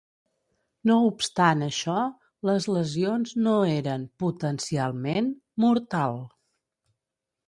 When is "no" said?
0.91-0.95, 3.47-3.53